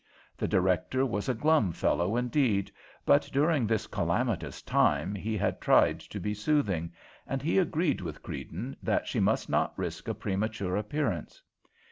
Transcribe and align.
The 0.35 0.47
Director 0.47 1.05
was 1.05 1.29
a 1.29 1.35
glum 1.35 1.71
fellow, 1.73 2.17
indeed, 2.17 2.71
but 3.05 3.29
during 3.31 3.67
this 3.67 3.85
calamitous 3.85 4.63
time 4.63 5.13
he 5.13 5.37
had 5.37 5.61
tried 5.61 5.99
to 5.99 6.19
be 6.19 6.33
soothing, 6.33 6.91
and 7.27 7.39
he 7.39 7.59
agreed 7.59 8.01
with 8.01 8.23
Creedon 8.23 8.77
that 8.81 9.05
she 9.07 9.19
must 9.19 9.47
not 9.47 9.77
risk 9.77 10.07
a 10.07 10.15
premature 10.15 10.75
appearance. 10.75 11.43